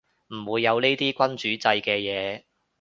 [0.29, 2.41] 唔會有呢啲君主制嘅嘢